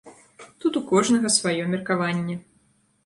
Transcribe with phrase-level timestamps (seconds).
[0.63, 2.41] Тут у кожнага, сваё меркаванне.